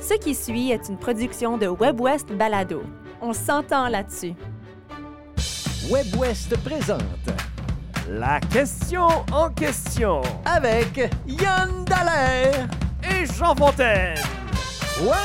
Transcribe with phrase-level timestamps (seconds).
[0.00, 2.82] Ce qui suit est une production de WebWest Balado.
[3.20, 4.34] On s'entend là-dessus.
[5.90, 7.02] WebWest présente
[8.08, 12.68] La question en question avec Yann Dallaire.
[13.02, 14.16] et Jean Fontaine.
[15.02, 15.16] Quoi?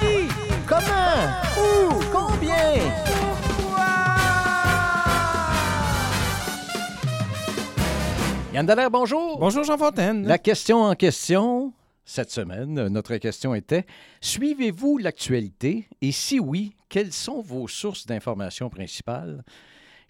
[0.00, 0.28] Qui?
[0.66, 1.32] Comment?
[1.58, 2.00] Où?
[2.12, 2.90] Combien?
[8.52, 9.38] Yann Dallaire, bonjour.
[9.38, 10.26] Bonjour Jean Fontaine.
[10.26, 11.72] La question en question,
[12.04, 13.86] cette semaine, notre question était
[14.20, 15.88] Suivez-vous l'actualité?
[16.00, 19.44] Et si oui, quelles sont vos sources d'information principales?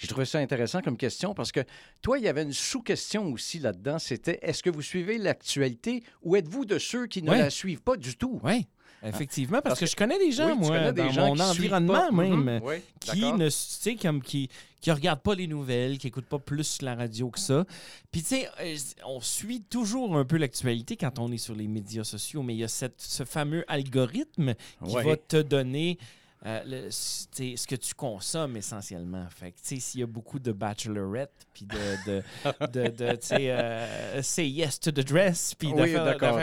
[0.02, 1.60] J'ai trouvé ça intéressant comme question parce que
[2.02, 4.00] toi, il y avait une sous-question aussi là-dedans.
[4.00, 7.96] C'était est-ce que vous suivez l'actualité ou êtes-vous de ceux qui ne la suivent pas
[7.96, 8.40] du tout?
[8.42, 8.66] Oui,
[9.04, 11.40] effectivement, parce, Parce que, que- je connais des gens, Oui, moi, des dans gens mon
[11.40, 12.10] environnement pas.
[12.10, 12.60] même, Mhm.
[12.64, 14.48] Oui, qui ne, tu sais, comme qui
[14.80, 17.64] qui regardent pas les nouvelles, qui écoutent pas plus la radio que ça.
[18.10, 18.76] Puis tu sais, euh,
[19.06, 22.58] on suit toujours un peu l'actualité quand on est sur les médias sociaux, mais il
[22.58, 25.98] y a cette, ce fameux algorithme qui va te donner
[26.44, 29.26] euh, le- ce que tu consommes essentiellement.
[29.30, 32.22] Fait que, tu sais, s'il y a beaucoup de bachelorette, puis de, de,
[32.72, 35.94] de, de, tu sais, euh, say yes to the dress, puis Oui,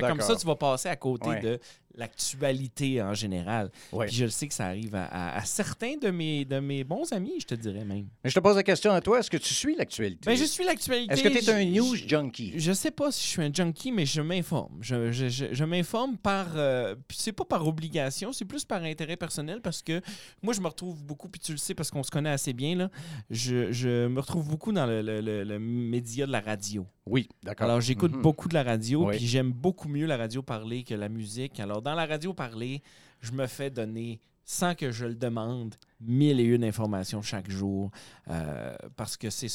[0.08, 1.39] comme ça, tu vas passer à côté Ouais.
[1.42, 1.59] de
[2.00, 3.72] l'actualité en général.
[3.92, 4.08] Ouais.
[4.08, 6.83] Puis je le sais que ça arrive à, à- à certains de mes, de mes
[6.83, 8.08] bons amis, je te dirais même.
[8.23, 10.22] Mais je te pose la question à toi est-ce que tu suis l'actualité?
[10.25, 11.14] Ben, je suis l'actualité.
[11.14, 12.53] Est-ce que tu es un Je- news je- junkie?
[12.55, 14.77] Je sais pas si je suis un junkie, mais je m'informe.
[14.81, 16.47] Je, je- je- je m'informe par.
[16.55, 20.02] euh, c'est pas par obligation, c'est plus par intérêt personnel parce que
[20.42, 22.75] moi, je me retrouve beaucoup, puis tu le sais parce qu'on se connaît assez bien,
[22.75, 22.89] là.
[23.30, 26.86] Je, je me retrouve beaucoup dans le, le- le- le média de la radio.
[27.05, 27.66] Oui, d'accord.
[27.66, 28.22] Alors, j'écoute Mhm.
[28.22, 29.17] beaucoup de la radio, Oui.
[29.17, 31.59] puis j'aime beaucoup mieux la radio parler que la musique.
[31.59, 32.82] Alors, dans la radio parler,
[33.22, 37.92] je me fais donner, sans que je le demande, mille et une informations chaque jour.
[38.30, 39.48] euh, parce que c'est,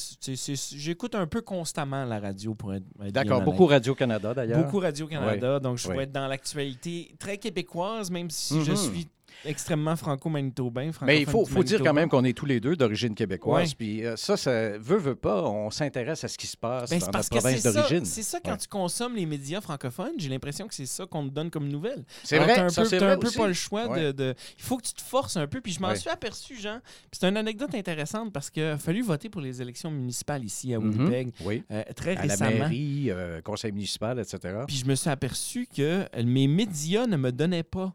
[0.77, 4.63] j'écoute un peu constamment la radio pour être, D'accord, beaucoup Radio-Canada d'ailleurs.
[4.65, 5.97] Beaucoup Radio-Canada, donc je Oui.
[5.97, 8.77] vais être dans l'actualité très québécoise, même si je Mhm.
[8.77, 9.09] suis
[9.45, 10.91] extrêmement franco-manitobain.
[11.03, 13.69] Mais il faut, dire quand même qu'on est tous les deux d'origine québécoise.
[13.71, 13.75] Ouais.
[13.77, 16.99] Puis euh, ça, ça veut, veut pas, on s'intéresse à ce qui se passe Ben,
[16.99, 18.05] dans notre province d'origine.
[18.05, 18.57] c'est ça quand Ouais.
[18.59, 22.05] tu consommes les médias francophones, j'ai l'impression que c'est ça qu'on te donne comme nouvelle.
[22.23, 24.05] C'est vrai, t'as un peu, vrai un peu pas le choix Ouais.
[24.07, 25.61] de, de- Il faut que tu te forces un peu.
[25.61, 26.79] Puis je m'en suis aperçu, Jean.
[27.11, 30.73] Puis c'est une anecdote intéressante parce qu'il a fallu voter pour les élections municipales ici
[30.75, 30.91] à Mhm.
[30.91, 32.51] Winnipeg Oui, euh, très à la récemment.
[32.51, 34.39] mairie, euh, conseil municipal, etc.
[34.67, 37.93] Puis je me suis aperçu que mes médias ne me donnaient pas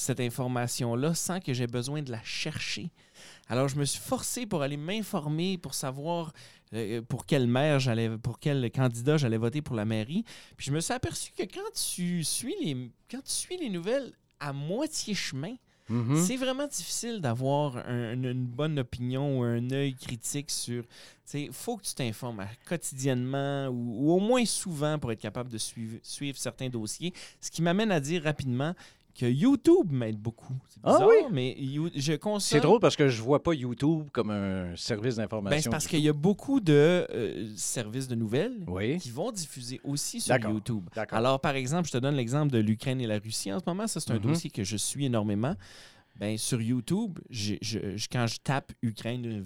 [0.00, 2.90] cette information-là sans que j'ai besoin de la chercher.
[3.48, 6.32] Alors je me suis forcé pour aller m'informer, pour savoir
[6.72, 10.24] euh, pour quel maire j'allais, pour quel candidat j'allais voter pour la mairie.
[10.56, 14.12] Puis je me suis aperçu que quand tu suis les, quand tu suis les nouvelles
[14.38, 15.54] à moitié chemin,
[15.90, 16.24] Mhm.
[16.24, 20.84] c'est vraiment difficile d'avoir un- une, bonne opinion ou un œil critique sur.
[21.34, 25.58] Il faut que tu t'informes quotidiennement ou, ou au moins souvent pour être capable de
[25.58, 27.12] suivre, suivre certains dossiers.
[27.40, 28.74] Ce qui m'amène à dire rapidement
[29.14, 30.54] que YouTube m'aide beaucoup.
[30.68, 31.14] C'est Ah oui?
[31.30, 32.40] mais You- je consomme.
[32.58, 35.60] C'est drôle parce que je vois pas YouTube comme un service Ben, d'information.
[35.62, 38.64] c'est parce qu'il y a beaucoup de euh, services de nouvelles.
[38.66, 40.34] Oui, qui vont diffuser aussi sur.
[40.38, 40.88] YouTube.
[40.94, 41.18] d'accord.
[41.18, 43.86] Alors, par exemple, je te donne l'exemple de l'Ukraine et la Russie en ce moment.
[43.86, 44.22] Ça, c'est un Mhm.
[44.22, 45.54] dossier que je suis énormément.
[46.18, 49.44] Ben, sur YouTube, j'ai- je- je- quand je tape Ukraine,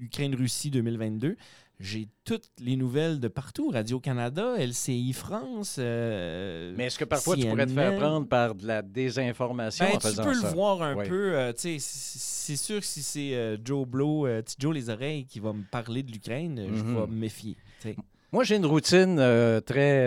[0.00, 1.36] Ukraine-Russie 2022,
[1.78, 3.70] j'ai toutes les nouvelles de partout.
[3.70, 5.76] Radio-Canada, LCI France.
[5.78, 9.94] euh, Mais est-ce que parfois tu pourrais te faire prendre par de la désinformation Ben,
[9.96, 10.48] en tu faisant peux ça?
[10.48, 11.08] le voir un Oui.
[11.08, 11.36] peu.
[11.36, 15.38] euh, tu c'est sûr que si c'est euh, Joe Blow, petit Joe les oreilles, qui
[15.40, 16.94] va me parler de l'Ukraine, je Mhm.
[17.00, 17.56] vais me méfier.
[17.82, 17.94] tu.
[18.32, 19.16] Moi, j'ai une routine
[19.64, 20.06] très,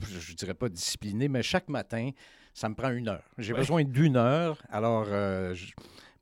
[0.00, 2.10] je dirais pas disciplinée, mais chaque matin,
[2.54, 3.24] ça me prend une heure.
[3.38, 3.58] J'ai Ouais.
[3.60, 4.62] besoin d'une heure.
[4.70, 5.72] Alors, je-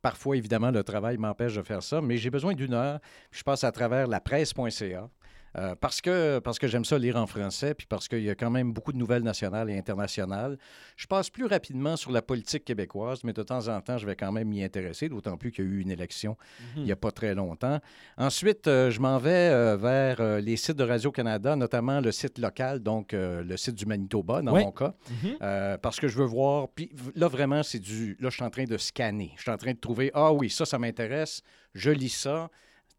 [0.08, 2.98] parfois, évidemment, le travail m'empêche de faire ça, mais j'ai besoin d'une heure.
[3.30, 5.10] Je passe à travers la presse.ca.
[5.58, 8.34] euh, parce que, parce que j'aime ça lire en français, puis parce qu'il y a
[8.34, 10.56] quand même beaucoup de nouvelles nationales et internationales.
[10.96, 14.14] Je passe plus rapidement sur la politique québécoise, mais de temps en temps, je vais
[14.16, 16.36] quand même m'y intéresser, d'autant plus qu'il y a eu une élection
[16.76, 17.80] il n'y a pas très longtemps.
[18.16, 22.80] Ensuite, euh, je m'en vais euh, vers les sites de Radio-Canada, notamment le site local,
[22.80, 25.78] donc le site du Manitoba, dans mon cas, Mhm.
[25.82, 26.68] parce que je veux voir.
[26.68, 28.16] Puis là, vraiment, c'est du.
[28.20, 29.32] Là, je suis en train de scanner.
[29.36, 31.42] Je suis en train de trouver Ah oui, ça, ça m'intéresse.
[31.74, 32.48] Je lis ça.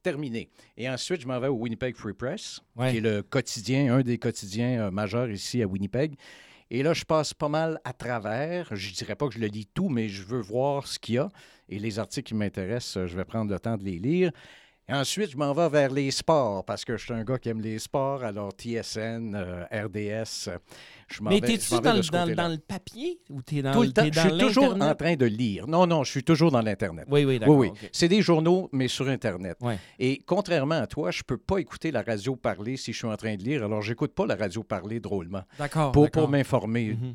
[0.01, 0.49] Terminé.
[0.77, 2.91] Et ensuite, je m'en vais au Winnipeg Free Press, Ouais.
[2.91, 6.15] qui est le quotidien, un des quotidiens euh, majeurs ici à Winnipeg.
[6.71, 8.73] Et là, je passe pas mal à travers.
[8.75, 11.17] Je dirais pas que je le lis tout, mais je veux voir ce qu'il y
[11.17, 11.29] a.
[11.67, 14.31] Et les articles qui m'intéressent, euh, je vais prendre le temps de les lire.
[14.89, 17.49] Et ensuite, je m'en vais vers les sports parce que je suis un gars qui
[17.49, 18.23] aime les sports.
[18.23, 20.49] Alors, TSN, euh, RDS,
[21.07, 23.43] je m'en Mais vais, t'es-tu je m'en vais dans, de dans, dans le papier ou
[23.43, 25.67] t'es dans, Tout le temps, t'es je dans suis toujours en train de lire.
[25.67, 27.05] Non, non, je suis toujours dans l'Internet.
[27.07, 27.55] Oui, oui, Oui, d'accord.
[27.57, 27.67] oui.
[27.69, 27.89] ok.
[27.91, 29.57] C'est des journaux, mais sur Internet.
[29.61, 29.77] Ouais.
[29.99, 33.15] Et contrairement à toi, je peux pas écouter la radio parler si je suis en
[33.15, 33.63] train de lire.
[33.63, 35.91] Alors, j'écoute pas la radio parler drôlement D'accord.
[35.91, 36.23] pour, d'accord.
[36.23, 36.93] pour m'informer.
[36.95, 37.13] Mhm.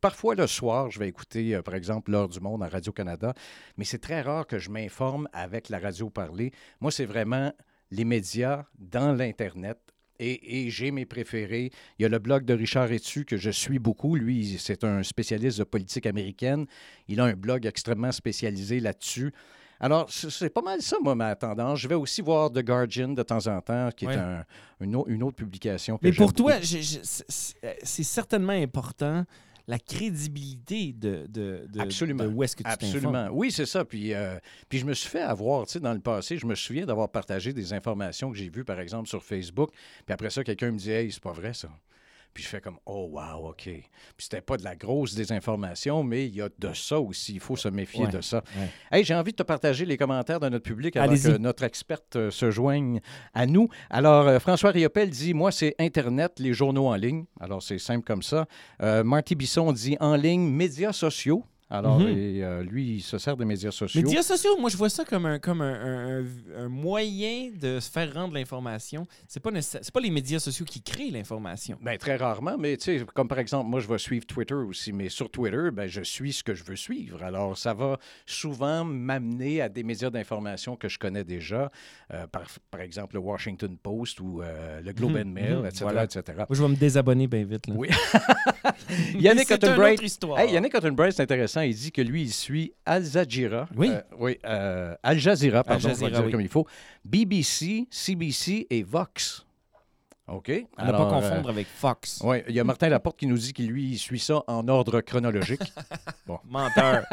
[0.00, 3.34] Parfois le soir, je vais écouter, euh, par exemple, L'heure du monde à Radio-Canada,
[3.76, 6.52] mais c'est très rare que je m'informe avec la radio parlée.
[6.80, 7.52] Moi, c'est vraiment
[7.90, 9.78] les médias dans l'Internet.
[10.22, 11.70] Et, et j'ai mes préférés.
[11.98, 14.16] Il y a le blog de Richard Etu que je suis beaucoup.
[14.16, 16.66] Lui, c'est un spécialiste de politique américaine.
[17.08, 19.32] Il a un blog extrêmement spécialisé là-dessus.
[19.82, 21.78] Alors, c'est pas mal ça, moi, ma tendance.
[21.78, 24.12] Je vais aussi voir The Guardian de temps en temps, qui Ouais.
[24.14, 24.44] est un-
[24.82, 25.96] une, au- une autre publication.
[25.96, 26.82] que Mais pour toi, c'est
[27.82, 29.24] c'est certainement important
[29.70, 32.24] la crédibilité de, de, de, Absolument.
[32.24, 33.28] de où est-ce que tu Absolument.
[33.30, 33.84] Oui, c'est ça.
[33.84, 34.36] Puis, euh,
[34.68, 37.08] puis je me suis fait avoir, tu sais, dans le passé, je me souviens d'avoir
[37.08, 39.70] partagé des informations que j'ai vues, par exemple, sur Facebook.
[40.04, 41.68] Puis après ça, quelqu'un me dit Hey, c'est pas vrai, ça.
[42.32, 43.62] Puis je fais comme Oh, wow, OK.
[43.64, 43.84] Puis
[44.18, 47.34] c'était pas de la grosse désinformation, mais il y a de ça aussi.
[47.34, 48.42] Il faut se méfier Ouais, de ça.
[48.56, 48.68] ouais.
[48.98, 52.16] Hey, j'ai envie de te partager les commentaires de notre public avant que notre experte
[52.16, 53.00] euh, se joigne
[53.34, 53.68] à nous.
[53.90, 57.24] Alors, euh, François Riopel dit Moi, c'est Internet, les journaux en ligne.
[57.40, 58.46] Alors, c'est simple comme ça.
[58.82, 61.44] Euh, Marty Bisson dit En ligne, médias sociaux.
[61.70, 62.08] Alors, Mhm.
[62.08, 64.02] et, euh, lui, il se sert des médias sociaux.
[64.02, 66.24] Médias sociaux, moi, je vois ça comme un, comme un,
[66.58, 69.06] un- moyen de se faire rendre l'information.
[69.42, 71.78] Pas, nécessaire- c'est pas les médias sociaux qui créent l'information.
[71.80, 74.92] Ben, très rarement, mais tu sais, comme par exemple, moi, je vais suivre Twitter aussi,
[74.92, 77.22] mais sur Twitter, ben, je suis ce que je veux suivre.
[77.22, 81.70] Alors, ça va souvent m'amener à des médias d'information que je connais déjà,
[82.12, 85.66] euh, par, par exemple le Washington Post ou euh, le Globe Mhm, and Mail, mhm,
[85.66, 86.04] etc., voilà.
[86.04, 86.22] etc.
[86.36, 87.66] Moi, je vais me désabonner bien vite.
[87.68, 87.74] Là.
[87.76, 87.88] Oui.
[89.18, 90.38] Yannick c'est une Ottenbright- autre histoire.
[90.40, 90.72] Hey, Yannick
[91.12, 91.59] c'est intéressant.
[91.64, 93.68] Il dit que lui, il suit Al Jazeera.
[93.76, 93.90] Oui.
[93.90, 96.30] Euh, oui, euh, Al Jazeera, pardon, Al Jazeera, dire oui.
[96.32, 96.66] comme il faut.
[97.04, 99.46] BBC, CBC et Vox.
[100.30, 100.48] OK?
[100.76, 102.20] À ne pas Alors, euh, confondre avec Fox.
[102.22, 104.68] Oui, il y a Martin Laporte qui nous dit qu'il lui il suit ça en
[104.68, 105.72] ordre chronologique.
[106.48, 107.04] Menteur.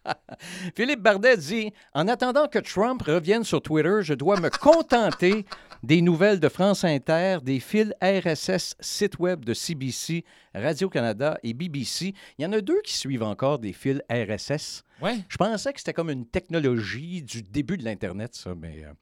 [0.76, 5.46] Philippe Bardet dit En attendant que Trump revienne sur Twitter, je dois me contenter
[5.82, 10.24] des nouvelles de France Inter, des fils RSS, site web de CBC,
[10.54, 12.14] Radio-Canada et BBC.
[12.38, 14.84] Il y en a deux qui suivent encore des fils RSS.
[15.00, 15.18] Ouais.
[15.28, 18.92] Je pensais que c'était comme une technologie du début de l'Internet, ça, mais euh,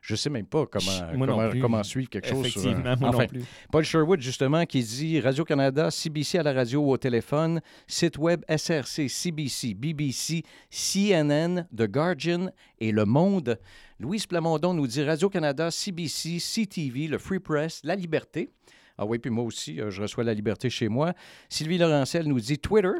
[0.00, 2.46] je sais même pas comment, comment, comment suivre quelque chose.
[2.48, 3.44] sur un- Effectivement, moi Enfin, non plus.
[3.70, 8.42] Paul Sherwood, justement, qui dit Radio-Canada, CBC à la radio ou au téléphone, site web
[8.48, 13.58] SRC, CBC, BBC, CNN, The Guardian et Le Monde.
[13.98, 18.50] Louise Plamondon nous dit Radio-Canada, CBC, CTV, le Free Press, La Liberté.
[18.96, 21.12] Ah oui, puis moi aussi, euh, je reçois La Liberté chez moi.
[21.48, 22.92] Sylvie Laurentiel nous dit Twitter.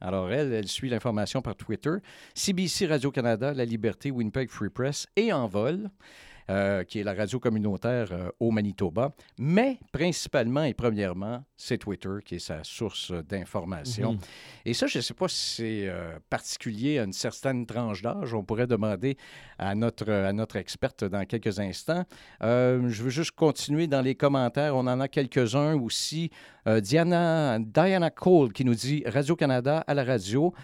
[0.00, 1.92] Alors, elle, elle suit l'information par Twitter.
[2.34, 5.88] CBC Radio-Canada, La Liberté, Winnipeg Free Press et Envol,
[6.50, 9.14] euh, qui est la radio communautaire euh, au Manitoba.
[9.38, 14.12] Mais principalement et premièrement, c'est Twitter qui est sa source d'information.
[14.12, 14.18] Mhm.
[14.66, 18.34] Et ça, je ne sais pas si c'est euh, particulier à une certaine tranche d'âge.
[18.34, 19.16] On pourrait demander
[19.58, 22.04] à notre, à notre experte dans quelques instants.
[22.40, 24.76] Je veux juste continuer dans les commentaires.
[24.76, 26.30] On en a quelques-uns aussi.
[26.66, 30.54] Diana, Diana Cole qui nous dit Radio-Canada à la radio.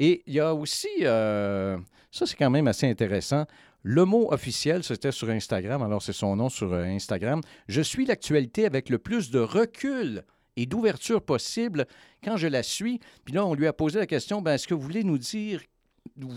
[0.00, 1.76] Et il y a aussi, euh,
[2.10, 3.44] ça c'est quand même assez intéressant,
[3.82, 7.40] le mot officiel, c'était sur Instagram, alors c'est son nom sur euh, Instagram.
[7.68, 10.22] Je suis l'actualité avec le plus de recul
[10.56, 11.86] et d'ouverture possible
[12.22, 13.00] quand je la suis.
[13.24, 15.62] Puis là, on lui a posé la question, ben, est-ce que vous voulez nous dire,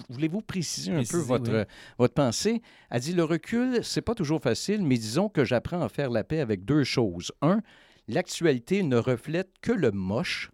[0.09, 1.65] voulez-vous préciser un Préciser, peu votre, oui.
[1.97, 2.61] votre pensée?
[2.89, 6.23] Elle dit, le recul, c'est pas toujours facile, mais disons que j'apprends à faire la
[6.23, 7.33] paix avec deux choses.
[7.41, 7.61] Un,
[8.07, 10.51] l'actualité ne reflète que le moche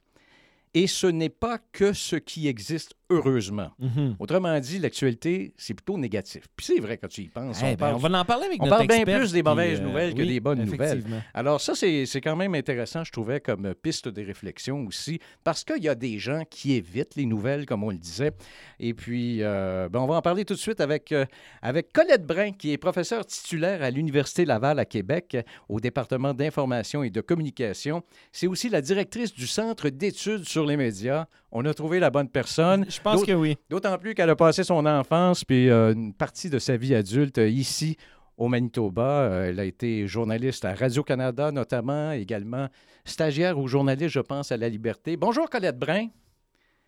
[0.73, 3.71] et ce n'est pas que ce qui existe heureusement.
[3.79, 4.15] Mhm.
[4.19, 6.43] Autrement dit, l'actualité, c'est plutôt négatif.
[6.55, 7.59] Puis c'est vrai quand tu y penses.
[7.61, 9.43] Eh on ben, parle on va en parler avec on notre parle bien plus des
[9.43, 11.03] puis, mauvaises euh, nouvelles que oui, des bonnes nouvelles.
[11.33, 15.63] Alors ça, c'est quand même intéressant, je trouvais, comme euh, piste de réflexion aussi, parce
[15.63, 18.31] qu'il y a des gens qui évitent les nouvelles, comme on le disait.
[18.79, 21.25] Et puis, euh, ben, on va en parler tout de suite avec, euh,
[21.61, 26.33] avec Colette Brun, qui est professeure titulaire à l'Université Laval à Québec, euh, au département
[26.33, 28.03] d'information et de communication.
[28.31, 31.25] C'est aussi la directrice du Centre d'études sur les médias.
[31.51, 32.85] On a trouvé la bonne personne.
[32.89, 33.57] Je pense que oui.
[33.69, 37.39] D'autant plus qu'elle a passé son enfance puis euh, une partie de sa vie adulte
[37.39, 37.97] euh, ici
[38.37, 39.01] au Manitoba.
[39.01, 42.67] Euh, elle a été journaliste à Radio-Canada notamment, également
[43.03, 45.17] stagiaire ou journaliste, je pense, à La Liberté.
[45.17, 46.07] Bonjour Colette Brun.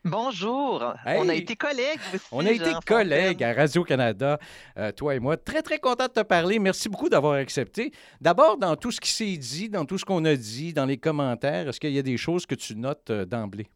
[0.03, 0.95] Bonjour.
[1.05, 2.25] On a été collègues aussi.
[2.31, 3.49] On a été collègues Fontaine.
[3.49, 4.39] à Radio-Canada,
[4.77, 5.37] euh, toi et moi.
[5.37, 6.57] Très, très content de te parler.
[6.57, 7.91] Merci beaucoup d'avoir accepté.
[8.19, 10.97] D'abord, dans tout ce qui s'est dit, dans tout ce qu'on a dit, dans les
[10.97, 13.67] commentaires, est-ce qu'il y a des choses que tu notes euh, d'emblée?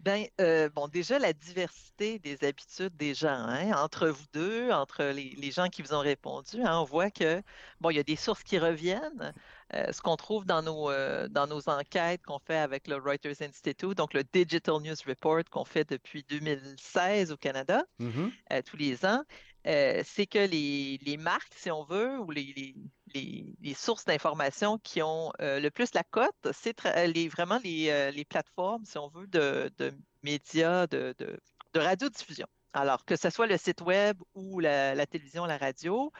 [0.00, 5.02] Ben, euh, bon, déjà, la diversité des habitudes des gens, hein, entre vous deux, entre
[5.06, 7.42] les, les gens qui vous ont répondu, hein, on voit que,
[7.80, 9.34] bon, il y a des sources qui reviennent.
[9.74, 13.42] Euh, ce qu'on trouve dans nos, euh, dans nos enquêtes qu'on fait avec le Reuters
[13.42, 18.30] Institute, donc le Digital News Report qu'on fait depuis 2016 au Canada, Mhm.
[18.52, 19.24] euh, tous les ans,
[19.68, 22.74] euh, c'est que les, les marques, si on veut, ou les, les-
[23.14, 26.76] les, les sources d'information qui ont euh, le plus la cote, c'est
[27.14, 31.38] les, vraiment les, euh, plateformes, si on veut, de, de médias, de, de,
[31.74, 32.46] de radiodiffusion.
[32.74, 36.12] Alors, que ce soit le site web ou la, la télévision, la radio,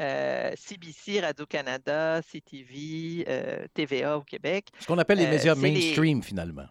[0.00, 4.68] euh, CBC, Radio-Canada, CTV, euh, TVA au Québec.
[4.80, 6.64] Ce qu'on appelle les Euh, médias mainstream, finalement.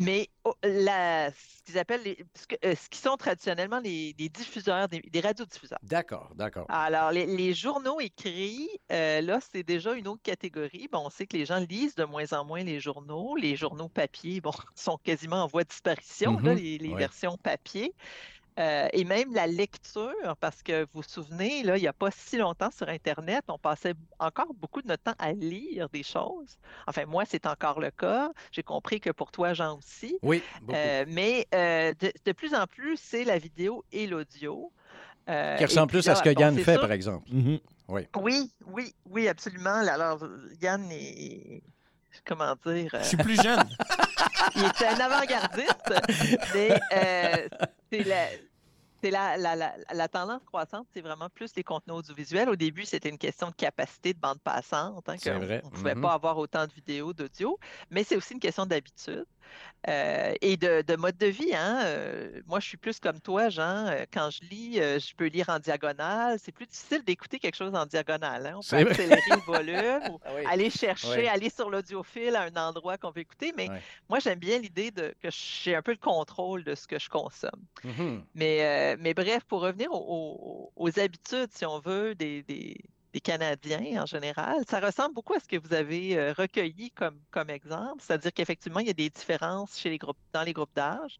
[0.00, 4.88] Mais oh, la, ce qu'ils appellent les, ce, euh, qui sont traditionnellement les, les diffuseurs,
[4.88, 5.78] des, des radiodiffuseurs.
[5.82, 6.68] D'accord, d'accord.
[6.68, 10.88] Alors, les, les journaux écrits, euh, là, c'est déjà une autre catégorie.
[10.92, 13.36] Bon, on sait que les gens lisent de moins en moins les journaux.
[13.36, 16.96] Les journaux papier, bon, sont quasiment en voie de disparition, là, Mhm, les, les ouais.
[16.96, 17.94] versions papier.
[18.60, 22.10] Euh, et même la lecture, parce que vous vous souvenez, là, il n'y a pas
[22.10, 26.58] si longtemps sur Internet, on passait encore beaucoup de notre temps à lire des choses.
[26.86, 28.30] Enfin, moi, c'est encore le cas.
[28.52, 30.18] J'ai compris que pour toi, Jean aussi.
[30.22, 30.42] Oui.
[30.72, 34.70] Euh, mais euh, de, de plus en plus, c'est la vidéo et l'audio.
[35.28, 37.28] Euh, qui ressemble plus à ce que Yann fait, sûr- par exemple.
[37.32, 37.58] Mhm.
[37.88, 39.70] Oui, oui, oui, absolument.
[39.88, 40.20] Alors,
[40.60, 41.62] Yann est,
[42.26, 43.64] comment dire, euh, Je suis plus jeune.
[44.56, 45.92] il est un avant-gardiste,
[46.54, 47.48] mais euh,
[47.92, 48.26] c'est la,
[49.02, 52.48] c'est la, la- la- la tendance croissante, c'est vraiment plus les contenus audiovisuels.
[52.48, 55.60] Au début, c'était une question de capacité de bande passante, hein, vrai.
[55.64, 56.02] on ne pouvait Mhm.
[56.02, 57.58] pas avoir autant de vidéos, d'audio,
[57.90, 59.26] mais c'est aussi une question d'habitude
[59.88, 61.54] euh, et de, de mode de vie.
[61.54, 61.80] hein.
[61.84, 63.86] Euh, moi, je suis plus comme toi, Jean.
[63.86, 66.38] Euh, Quand je lis, je peux lire en diagonale.
[66.38, 68.46] C'est plus difficile d'écouter quelque chose en diagonale.
[68.46, 68.52] hein.
[68.56, 70.42] On peut accélérer le volume ou Ah oui.
[70.46, 73.52] aller chercher, aller sur l'audiophile à un endroit qu'on veut écouter.
[73.56, 73.68] Mais
[74.08, 77.08] moi, j'aime bien l'idée de que j'ai un peu le contrôle de ce que je
[77.08, 77.50] consomme.
[77.84, 78.24] Mhm.
[78.34, 78.64] Mais,
[78.94, 82.76] euh, mais bref, pour revenir aux, aux- aux habitudes, si on veut, des, des-
[83.12, 87.20] des Canadiens en général, ça ressemble beaucoup à ce que vous avez euh, recueilli comme,
[87.30, 88.02] comme exemple.
[88.02, 91.18] C'est-à-dire qu'effectivement, il y a des différences chez les groupes, dans les groupes d'âge.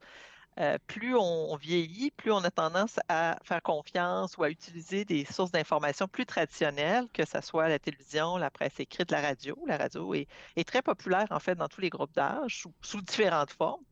[0.58, 5.24] Euh, plus on, vieillit, plus on a tendance à faire confiance ou à utiliser des
[5.24, 9.56] sources d'information plus traditionnelles, que ce soit la télévision, la presse écrite, la radio.
[9.66, 10.28] La radio est,
[10.66, 13.84] très populaire, en fait, dans tous les groupes d'âge, sous différentes formes.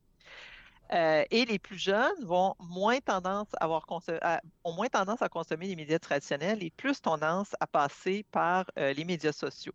[0.93, 3.85] Euh, et les plus jeunes vont moins tendance à avoir
[4.23, 8.65] à- ont moins tendance à consommer les médias traditionnels et plus tendance à passer par
[8.79, 9.75] euh, les médias sociaux.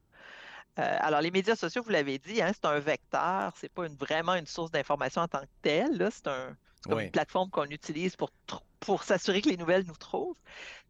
[0.80, 3.96] Euh, alors, les médias sociaux, vous l'avez dit, hein, c'est un vecteur, c'est pas une-
[3.96, 6.10] vraiment une source d'information en tant que telle.
[6.12, 7.06] C'est un, c'est comme Oui.
[7.06, 8.32] une plateforme qu'on utilise pour,
[8.80, 10.38] pour s'assurer que les nouvelles nous trouvent.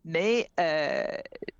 [0.05, 0.49] Mais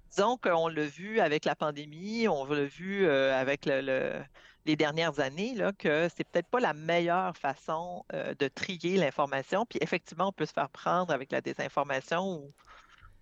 [0.09, 4.23] disons qu'on l'a vu avec la pandémie, on l'a vu avec le- le-
[4.65, 9.65] les dernières années, là, que c'est peut-être pas la meilleure façon euh, de trier l'information.
[9.65, 12.53] Puis effectivement, on peut se faire prendre avec la désinformation ou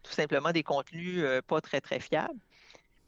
[0.04, 2.40] tout simplement des contenus euh, pas très, très fiables.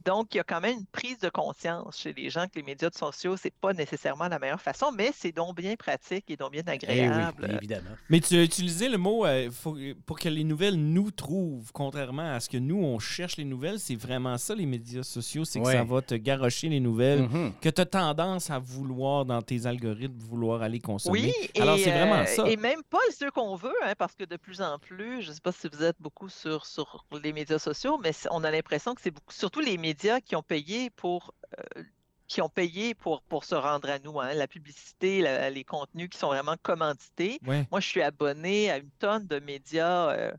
[0.05, 2.63] Donc, il y a quand même une prise de conscience chez les gens que les
[2.63, 6.51] médias sociaux, c'est pas nécessairement la meilleure façon, mais c'est donc bien pratique et donc
[6.51, 7.45] bien Eh agréable.
[7.49, 7.91] oui, évidemment.
[8.09, 12.33] Mais tu as utilisé le mot euh, faut- pour que les nouvelles nous trouvent, contrairement
[12.33, 13.79] à ce que nous, on cherche les nouvelles.
[13.79, 15.45] C'est vraiment ça, les médias sociaux.
[15.45, 15.73] C'est que Ouais.
[15.73, 17.53] ça va te garrocher les nouvelles Mhm.
[17.61, 21.21] que tu as tendance à vouloir, dans tes algorithmes, vouloir aller consommer.
[21.21, 22.49] Oui, Alors, et, c'est vraiment euh, ça.
[22.49, 25.33] Et même pas ceux qu'on veut, hein, parce que de plus en plus, je ne
[25.33, 28.93] sais pas si vous êtes beaucoup sur, sur les médias sociaux, mais on a l'impression
[28.95, 31.83] que c'est beaucoup, surtout les médias qui ont payé pour, euh,
[32.27, 36.09] qui ont payé pour, pour se rendre à nous, hein, la publicité, la- les contenus
[36.09, 37.41] qui sont vraiment commandités.
[37.41, 37.67] Ouais.
[37.71, 40.33] Moi, je suis abonné à une tonne de médias euh,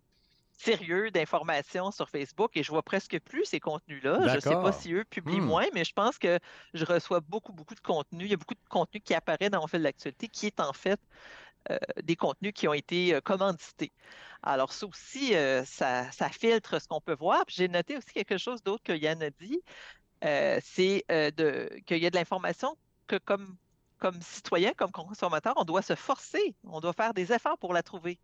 [0.52, 4.28] sérieux d'informations sur Facebook et je vois presque plus ces contenus-là.
[4.28, 5.46] Je ne sais pas si eux publient Hmm.
[5.46, 6.38] moins, mais je pense que
[6.74, 8.24] je reçois beaucoup, beaucoup de contenu.
[8.24, 10.72] Il y a beaucoup de contenu qui apparaît dans mon fil d'actualité qui est en
[10.72, 11.00] fait
[12.02, 13.92] des contenus qui ont été euh, commandités.
[14.42, 17.44] Alors, ça aussi, euh, ça, filtre ce qu'on peut voir.
[17.48, 19.62] J'ai noté aussi quelque chose d'autre que Yann a dit,
[20.24, 21.30] euh, c'est euh,
[21.86, 23.56] qu'il y a de l'information que comme
[24.20, 28.18] citoyen, comme consommateur, on doit se forcer, on doit faire des efforts pour la trouver.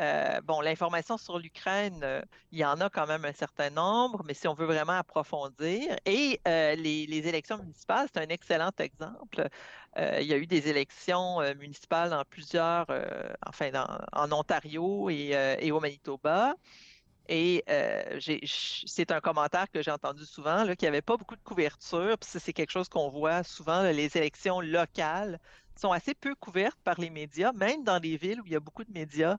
[0.00, 4.22] Euh, bon, l'information sur l'Ukraine, euh, il y en a quand même un certain nombre,
[4.24, 9.48] mais si on veut vraiment approfondir, et euh, les, élections municipales, c'est un excellent exemple.
[9.96, 12.86] Il y a eu des élections municipales dans plusieurs,
[13.46, 13.70] enfin,
[14.12, 16.54] en Ontario et, au Manitoba.
[17.28, 17.62] Et
[18.46, 22.16] c'est un commentaire que j'ai entendu souvent, qu'il n'y avait pas beaucoup de couverture.
[22.18, 25.38] Puis c'est quelque chose qu'on voit souvent, les élections locales
[25.76, 28.60] sont assez peu couvertes par les médias, même dans les villes où il y a
[28.60, 29.36] beaucoup de médias.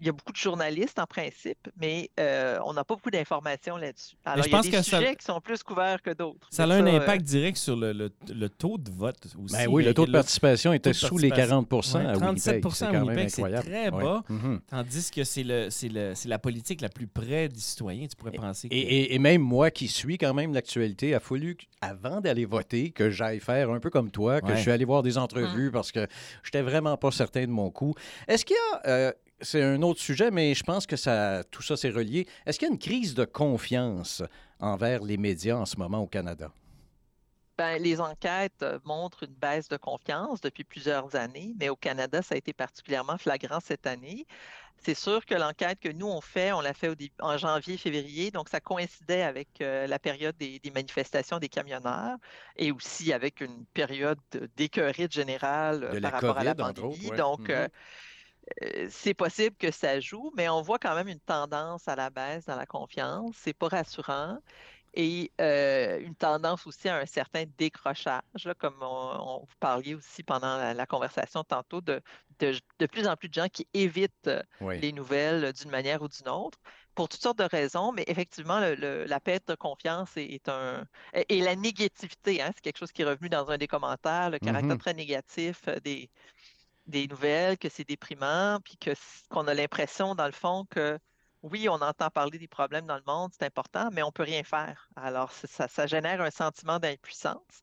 [0.00, 3.76] Il y a beaucoup de journalistes en principe, mais euh, on n'a pas beaucoup d'informations
[3.76, 4.16] là-dessus.
[4.24, 6.10] Alors, je il y a pense des que ça- sujets qui sont plus couverts que
[6.10, 6.46] d'autres.
[6.50, 9.54] Ça a un euh, impact direct sur le, le- le taux de vote aussi.
[9.54, 11.64] Ben oui, le taux de participation était sous les participation.
[11.64, 12.60] 40 Ouais, à Winnipeg.
[12.62, 13.66] 37 C'est à quand même Winnipeg, c'est incroyable.
[13.66, 14.02] très Ouais.
[14.04, 14.22] bas.
[14.28, 14.60] Mhm.
[14.70, 18.06] Tandis que c'est le, c'est le, c'est la politique la plus près du citoyen.
[18.06, 18.74] Tu pourrais penser que...
[18.74, 22.90] Et, et- et même moi qui suis quand même l'actualité, a fallu, avant d'aller voter,
[22.90, 24.56] que j'aille faire un peu comme toi, que Ouais.
[24.56, 26.06] je suis allé voir des entrevues parce que
[26.42, 27.94] j'étais vraiment pas certain de mon coup.
[28.26, 31.62] Est-ce qu'il y a euh, c'est un autre sujet, mais je pense que ça, tout
[31.62, 32.26] ça, c'est relié.
[32.46, 34.22] Est-ce qu'il y a une crise de confiance
[34.60, 36.52] envers les médias en ce moment au Canada?
[37.56, 42.22] Ben, les enquêtes euh, montrent une baisse de confiance depuis plusieurs années, mais au Canada,
[42.22, 44.26] ça a été particulièrement flagrant cette année.
[44.80, 47.76] C'est sûr que l'enquête que nous, on fait, on l'a fait au début, en janvier,
[47.76, 52.16] février, donc ça coïncidait avec euh, la période des, des manifestations des camionneurs
[52.56, 54.20] et aussi avec une période
[54.56, 56.86] d'écœurite générale euh, De par rapport à la pandémie.
[56.86, 57.16] autres, ouais.
[57.16, 57.66] Donc, euh,
[58.90, 62.46] c'est possible que ça joue, mais on voit quand même une tendance à la baisse
[62.46, 63.36] dans la confiance.
[63.36, 64.38] C'est pas rassurant.
[64.94, 69.94] Et euh, une tendance aussi à un certain décrochage, là, comme on, on- vous parliez
[69.94, 72.02] aussi pendant la, la conversation tantôt, de,
[72.40, 74.82] de, de plus en plus de gens qui évitent euh, Oui.
[74.82, 76.58] les nouvelles euh, d'une manière ou d'une autre,
[76.94, 80.48] pour toutes sortes de raisons, mais effectivement, le- le- la perte de confiance est, est
[80.48, 80.86] un...
[81.14, 84.38] Et, la négativité, hein, c'est quelque chose qui est revenu dans un des commentaires, le
[84.40, 84.78] caractère Mhm.
[84.78, 86.10] très négatif euh, des,
[86.88, 88.90] des nouvelles, que c'est déprimant, puis que
[89.30, 90.98] qu'on a l'impression, dans le fond, que
[91.42, 94.42] oui, on entend parler des problèmes dans le monde, c'est important, mais on peut rien
[94.44, 94.88] faire.
[94.96, 97.62] Alors, ça, ça génère un sentiment d'impuissance.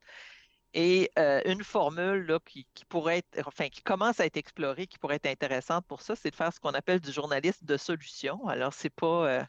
[0.73, 4.87] Et euh, une formule là, qui, qui pourrait être, enfin, qui commence à être explorée,
[4.87, 7.77] qui pourrait être intéressante pour ça, c'est de faire ce qu'on appelle du journalisme de
[7.77, 8.45] solution.
[8.47, 9.43] Alors, c'est pas, euh,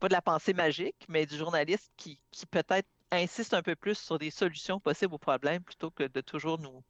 [0.00, 3.98] pas de la pensée magique, mais du journaliste qui, qui peut-être insiste un peu plus
[3.98, 6.82] sur des solutions possibles aux problèmes plutôt que de toujours nous,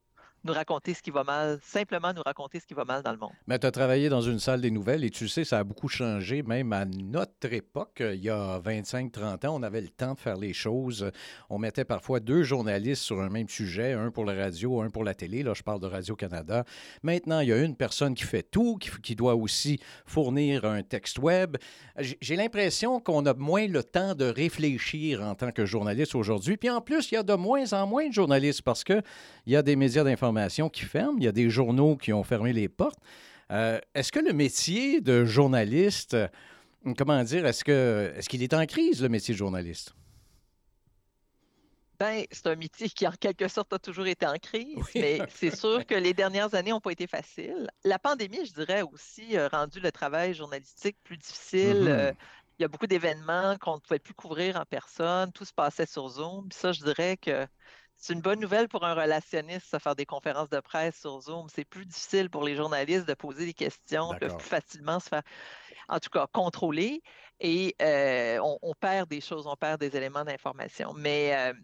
[0.44, 3.18] nous raconter ce qui va mal, simplement nous raconter ce qui va mal dans le
[3.18, 3.32] monde.
[3.46, 5.88] Mais tu as travaillé dans une salle des nouvelles et tu sais, ça a beaucoup
[5.88, 10.18] changé, même à notre époque, il y a 25-30 ans, on avait le temps de
[10.18, 11.10] faire les choses.
[11.50, 15.04] On mettait parfois deux journalistes sur un même sujet, un pour la radio, un pour
[15.04, 15.42] la télé.
[15.42, 16.64] Là, je parle de Radio-Canada.
[17.02, 20.82] Maintenant, il y a une personne qui fait tout, qui, qui doit aussi fournir un
[20.82, 21.56] texte web.
[21.98, 26.56] J'ai l'impression qu'on a moins le temps de réfléchir en tant que journaliste aujourd'hui.
[26.56, 29.02] Puis en plus, il y a de moins en moins de journalistes parce qu'il
[29.46, 30.29] y a des médias d'information
[30.72, 32.98] qui ferment, il y a des journaux qui ont fermé les portes.
[33.50, 36.28] Euh, est-ce que le métier de journaliste, euh,
[36.96, 39.94] comment dire, est-ce que est-ce qu'il est en crise, le métier de journaliste?
[42.00, 44.84] Ben, c'est un métier qui, en quelque sorte, a toujours été en crise, Oui.
[44.94, 47.68] mais c'est sûr que les dernières années n'ont pas été faciles.
[47.84, 51.86] La pandémie, je dirais, a aussi euh, rendu le travail journalistique plus difficile.
[51.88, 52.12] Euh,
[52.58, 55.84] il y a beaucoup d'événements qu'on ne pouvait plus couvrir en personne, tout se passait
[55.84, 56.48] sur Zoom.
[56.48, 57.46] Puis ça, je dirais que
[58.00, 61.48] c'est une bonne nouvelle pour un relationniste, de faire des conférences de presse sur Zoom.
[61.48, 65.22] C'est plus difficile pour les journalistes de poser des questions, de plus facilement se faire,
[65.88, 67.02] en tout cas, contrôler.
[67.40, 70.94] Et euh, on, on perd des choses, on perd des éléments d'information.
[70.94, 71.54] Mais euh,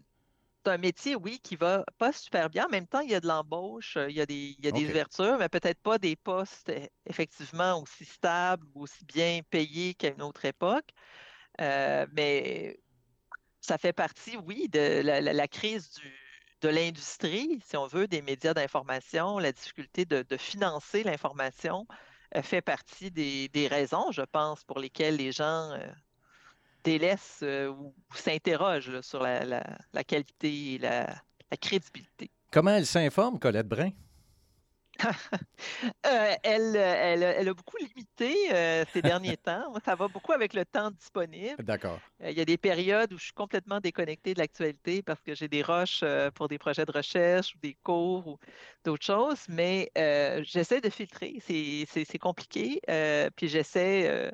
[0.65, 2.65] c'est un métier, oui, qui va pas super bien.
[2.65, 4.71] En même temps, il y a de l'embauche, il y a des, il y a
[4.71, 4.89] des OK.
[4.89, 10.09] ouvertures, mais peut-être pas des postes euh, effectivement aussi stables ou aussi bien payés qu'à
[10.09, 10.89] une autre époque.
[11.61, 12.79] Euh, mais
[13.61, 16.26] ça fait partie, oui, de la, la- la crise du-
[16.61, 21.85] de l'industrie, si on veut, des médias d'information, la difficulté de, financer l'information
[22.35, 25.87] euh, fait partie des, des raisons, je pense, pour lesquelles les gens euh,
[26.83, 31.05] délaissent euh, ou, s'interrogent sur la, la- la qualité et la,
[31.51, 32.31] la crédibilité.
[32.51, 33.91] Comment elle s'informe, Colette Brun?
[36.05, 39.69] Euh, elle, elle, a- elle a beaucoup limité euh, ces derniers temps.
[39.71, 41.63] Moi, ça va beaucoup avec le temps disponible.
[41.63, 41.99] D'accord.
[42.23, 45.35] Euh, Il y a des périodes où je suis complètement déconnectée de l'actualité parce que
[45.35, 45.63] j'ai des
[46.03, 48.37] euh, pour des projets de recherche ou des cours ou
[48.85, 49.91] d'autres choses, mais
[50.43, 51.37] j'essaie de filtrer.
[51.41, 52.79] C'est compliqué.
[53.35, 54.31] puis j'essaie.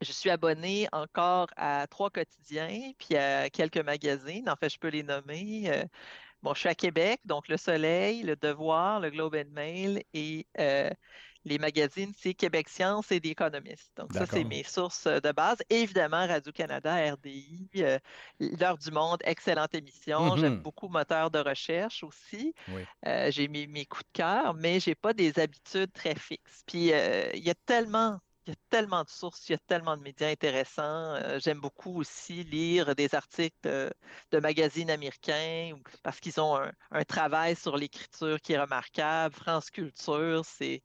[0.00, 4.48] je suis abonnée encore à trois quotidiens, puis à quelques magazines.
[4.48, 5.86] En fait, je peux les nommer.
[6.42, 10.46] Bon, je suis à Québec, donc Le Soleil, Le Devoir, Le Globe and Mail et
[10.58, 10.90] euh,
[11.44, 13.92] les magazines, c'est Québec Science et The Economist.
[13.96, 15.58] Donc, ça, c'est mes sources euh, de base.
[15.70, 17.98] Évidemment, Radio-Canada, RDI, euh,
[18.40, 20.36] L'Heure du Monde, excellente émission.
[20.36, 20.62] J'aime Mhm.
[20.62, 22.52] beaucoup Moteur de recherche aussi.
[22.66, 22.88] Oui.
[23.06, 26.62] Euh, j'ai mes, mes coups de cœur, mais j'ai pas des habitudes très fixes.
[26.66, 29.58] Puis, euh, il y a tellement il y a tellement de sources, il y a
[29.58, 30.82] tellement de médias intéressants.
[31.16, 36.56] Euh, j'aime beaucoup aussi lire des articles de, magazines américains parce qu'ils ont
[36.90, 39.34] un travail sur l'écriture qui est remarquable.
[39.34, 40.82] France Culture, c'est.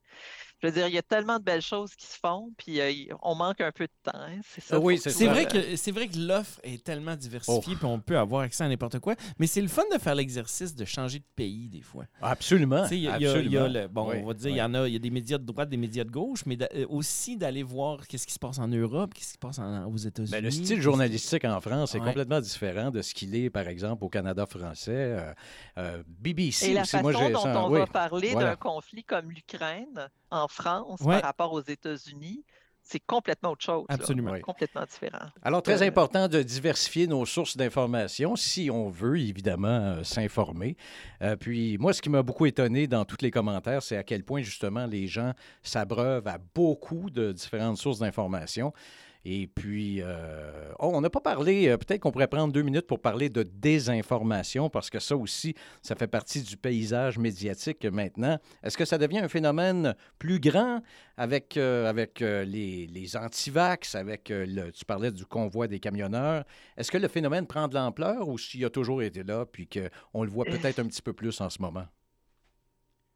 [0.61, 2.91] Je veux dire, il y a tellement de belles choses qui se font, puis euh,
[3.23, 4.11] on manque un peu de temps.
[4.19, 4.79] hein, C'est ça.
[4.79, 5.31] Oui, faut c'est tout, C'est ça.
[5.31, 7.75] vrai euh, que c'est vrai que l'offre est tellement diversifiée Oh.
[7.77, 10.75] puis on peut avoir accès à n'importe quoi, mais c'est le fun de faire l'exercice
[10.75, 12.05] de changer de pays des fois.
[12.21, 12.83] Absolument.
[12.83, 13.81] Tu sais, il y a- il y a- il y a absolument.
[13.81, 14.57] le- bon, Oui, on va dire, il oui.
[14.59, 16.57] y en a, il y a des médias de droite, des médias de gauche, mais
[16.75, 19.85] euh, aussi d'aller voir qu'est-ce qui se passe en Europe, qu'est-ce qui se passe en-
[19.87, 20.31] aux États-Unis.
[20.31, 22.05] Ben, le style journalistique en France est Ouais.
[22.05, 24.91] complètement différent de ce qu'il est, par exemple, au Canada français.
[24.91, 25.33] Euh,
[25.79, 26.91] euh, BBC Et la aussi.
[26.91, 27.79] façon Moi, j'ai dont ça- on oui.
[27.79, 28.49] va parler Voilà.
[28.51, 31.15] d'un conflit comme l'Ukraine en France Ouais.
[31.19, 32.43] par rapport aux États-Unis
[32.83, 33.85] c'est complètement autre chose.
[33.87, 33.93] là.
[33.95, 34.31] Absolument.
[34.31, 34.41] Oui.
[34.41, 35.27] Complètement différent.
[35.43, 40.75] Alors, très Euh, important de diversifier nos sources d'information si on veut, évidemment, euh, s'informer.
[41.21, 44.23] Euh, puis, moi, ce qui m'a beaucoup étonné dans tous les commentaires, c'est à quel
[44.23, 48.73] point, justement, les gens s'abreuvent à beaucoup de différentes sources d'information.
[49.23, 52.87] Et puis, euh, oh, on n'a pas parlé, euh, peut-être qu'on pourrait prendre deux minutes
[52.87, 55.53] pour parler de désinformation, parce que ça aussi,
[55.83, 58.39] ça fait partie du paysage médiatique maintenant.
[58.63, 60.81] Est-ce que ça devient un phénomène plus grand
[61.17, 66.43] avec, euh, avec les, les antivax, avec, le, tu parlais du convoi des camionneurs.
[66.77, 70.23] Est-ce que le phénomène prend de l'ampleur ou s'il a toujours été là, puis qu'on
[70.23, 71.85] le voit peut-être un petit peu plus en ce moment?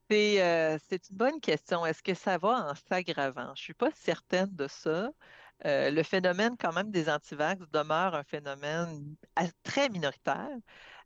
[0.09, 1.83] C'est une bonne question.
[1.85, 3.47] Est-ce que ça va en s'aggravant?
[3.47, 5.11] Je ne suis pas certaine de ça.
[5.65, 9.15] Euh, le phénomène quand même des antivax demeure un phénomène
[9.63, 10.49] très minoritaire.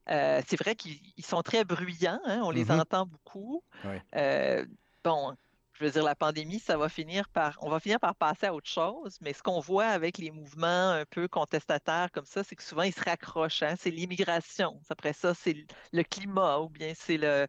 [0.10, 2.72] Euh, c'est vrai qu'ils ils sont très bruyants, hein, on les Mhm.
[2.72, 3.64] entend beaucoup.
[3.84, 3.98] Oui.
[4.16, 4.66] Euh,
[5.04, 5.36] bon,
[5.74, 8.54] je veux dire, la pandémie, ça va finir par, on va finir par passer à
[8.54, 12.56] autre chose, mais ce qu'on voit avec les mouvements un peu contestataires comme ça, c'est
[12.56, 13.64] que souvent ils se raccrochent.
[13.64, 13.76] hein.
[13.78, 14.82] C'est l'immigration.
[14.90, 15.54] Après ça, c'est
[15.94, 17.48] le- climat ou bien c'est le,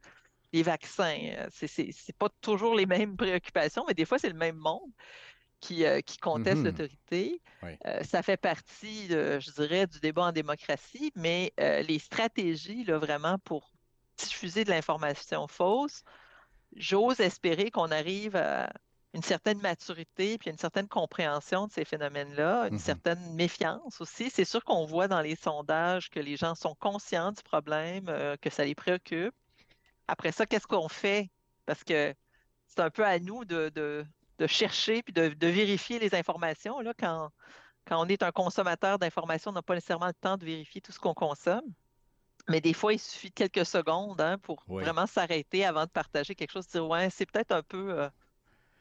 [0.52, 1.18] les vaccins.
[1.50, 4.90] C'est pas toujours les mêmes préoccupations, mais des fois, c'est le même monde
[5.60, 6.66] qui, euh, qui conteste Mhm.
[6.66, 7.42] l'autorité.
[7.62, 7.76] Oui.
[7.86, 12.84] Euh, ça fait partie, de, je dirais, du débat en démocratie, mais euh, les stratégies,
[12.84, 13.70] là, vraiment, pour
[14.16, 16.02] diffuser de l'information fausse,
[16.76, 18.72] j'ose espérer qu'on arrive à
[19.12, 22.78] une certaine maturité puis une certaine compréhension de ces phénomènes-là, une Mhm.
[22.78, 24.30] certaine méfiance aussi.
[24.30, 28.06] C'est sûr qu'on voit dans les sondages que les gens sont conscients du problème,
[28.40, 29.34] que ça les préoccupe.
[30.06, 31.28] Après ça, qu'est-ce qu'on fait?
[31.66, 32.14] Parce que
[32.66, 34.04] c'est un peu à nous de, de-
[34.40, 36.80] de chercher puis de, de vérifier les informations.
[36.80, 37.30] Là, quand,
[37.86, 40.92] quand on est un consommateur d'informations, on n'a pas nécessairement le temps de vérifier tout
[40.92, 41.74] ce qu'on consomme.
[42.48, 44.84] Mais des fois, il suffit de quelques secondes hein, pour Oui.
[44.84, 48.10] vraiment s'arrêter avant de partager quelque chose, dire ouais, c'est peut-être un peu, euh,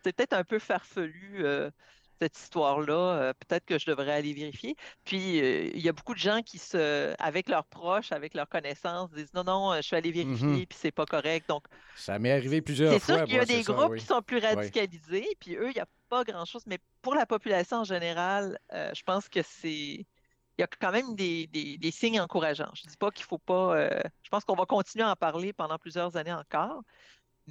[0.03, 1.71] c'est peut-être un peu farfelu euh,
[2.19, 2.93] cette histoire-là.
[2.93, 4.75] euh, peut-être que je devrais aller vérifier.
[5.05, 8.49] Puis euh, il y a beaucoup de gens qui se, avec leurs proches, avec leurs
[8.49, 10.65] connaissances, disent non, non, je suis allé vérifier, Mhm.
[10.65, 11.47] puis c'est pas correct.
[11.49, 13.15] Donc Ça m'est arrivé plusieurs c'est fois.
[13.17, 13.99] sûr qu'il y a des c'est ça, groupes oui.
[13.99, 16.63] qui sont plus radicalisés, puis eux, il n'y a pas grand-chose.
[16.67, 20.05] Mais pour la population en général, euh, je pense que c'est.
[20.57, 22.71] Il y a quand même des, des- des signes encourageants.
[22.73, 23.77] Je ne dis pas qu'il ne faut pas.
[23.77, 26.81] euh, je pense qu'on va continuer à en parler pendant plusieurs années encore.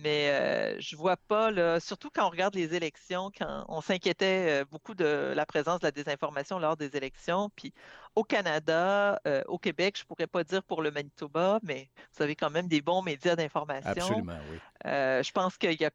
[0.03, 3.81] Mais euh, je ne vois pas, là, surtout quand on regarde les élections, quand on
[3.81, 7.51] s'inquiétait euh, beaucoup de la présence de la désinformation lors des élections.
[7.57, 7.73] Puis
[8.15, 12.23] au Canada, euh, au Québec, je ne pourrais pas dire pour le Manitoba, mais vous
[12.23, 13.91] avez quand même des bons médias d'information.
[13.91, 14.59] Absolument, oui.
[14.87, 15.91] Euh, je pense qu'il y a,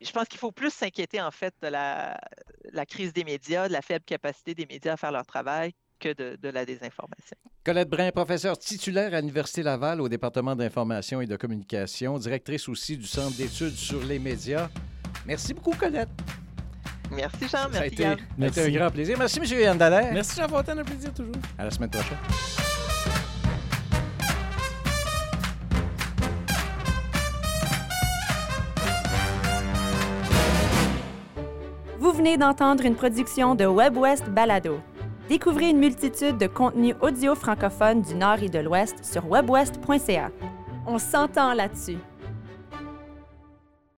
[0.00, 2.18] je pense qu'il faut plus s'inquiéter en fait de la,
[2.72, 6.12] la crise des médias, de la faible capacité des médias à faire leur travail que
[6.12, 7.38] de, de la désinformation.
[7.66, 12.96] Colette Brun, professeure titulaire à l'Université Laval au département d'information et de communication, directrice aussi
[12.96, 14.68] du Centre d'études sur les médias.
[15.26, 16.08] Merci beaucoup, Colette.
[17.10, 18.18] Merci Jean, Ça a merci été, Yann.
[18.18, 18.60] ça a été Merci.
[18.60, 19.18] un grand plaisir.
[19.18, 19.60] Merci, M.
[19.60, 20.12] Yann Dallaire.
[20.12, 21.34] Merci Jean Fontaine, un plaisir toujours.
[21.58, 22.16] À la semaine prochaine.
[31.98, 34.78] Vous venez d'entendre une production de WebWest Balado.
[35.28, 40.30] Découvrez une multitude de contenus audio francophones du Nord et de l'Ouest sur webwest.ca.
[40.86, 41.98] On s'entend là-dessus.